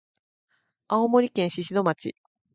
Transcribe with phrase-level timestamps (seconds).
[0.87, 2.15] 青森県六戸町